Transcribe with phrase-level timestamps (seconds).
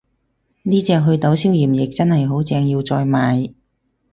[0.63, 3.53] 呢隻袪痘消炎液真係好正，要再買